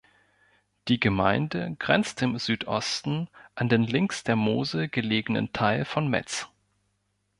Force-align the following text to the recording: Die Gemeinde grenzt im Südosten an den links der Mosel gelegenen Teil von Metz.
Die 0.87 0.99
Gemeinde 0.99 1.75
grenzt 1.77 2.23
im 2.23 2.39
Südosten 2.39 3.29
an 3.53 3.69
den 3.69 3.83
links 3.83 4.23
der 4.23 4.35
Mosel 4.35 4.89
gelegenen 4.89 5.53
Teil 5.53 5.85
von 5.85 6.07
Metz. 6.07 6.49